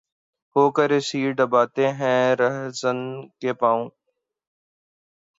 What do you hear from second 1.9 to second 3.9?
ہیں‘ راہزن کے پانو